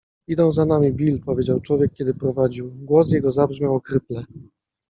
-Idą 0.33 0.51
za 0.51 0.65
nami, 0.65 0.91
Bill- 0.91 1.19
powiedział 1.25 1.61
człowiek, 1.61 1.93
który 1.93 2.13
prowadził. 2.13 2.71
Głos 2.75 3.11
jego 3.11 3.31
zabrzmiał 3.31 3.75
ochryple 3.75 4.23